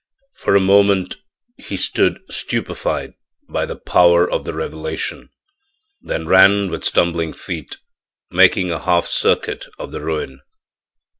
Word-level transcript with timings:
For 0.33 0.55
a 0.55 0.59
moment 0.59 1.17
he 1.57 1.77
stood 1.77 2.21
stupefied 2.27 3.13
by 3.47 3.67
the 3.67 3.75
power 3.75 4.27
of 4.27 4.45
the 4.45 4.53
revelation, 4.55 5.29
then 6.01 6.25
ran 6.25 6.71
with 6.71 6.83
stumbling 6.83 7.33
feet, 7.33 7.77
making 8.31 8.71
a 8.71 8.79
half 8.81 9.05
circuit 9.05 9.65
of 9.77 9.91
the 9.91 10.01
ruin. 10.01 10.41